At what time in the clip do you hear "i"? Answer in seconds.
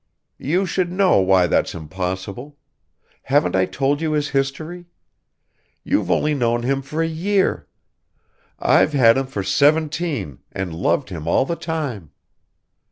3.55-3.67